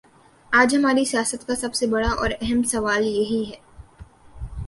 [0.51, 3.55] آج ہماری سیاست کا سب سے بڑا اور اہم سوال یہی ہے؟